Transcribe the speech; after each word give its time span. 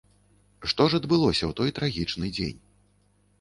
Што 0.71 0.87
ж 0.93 0.99
адбылося 1.01 1.45
ў 1.49 1.51
той 1.61 1.69
трагічны 1.81 2.33
дзень? 2.39 2.59